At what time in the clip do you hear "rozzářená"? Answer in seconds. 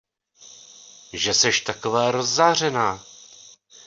2.11-3.03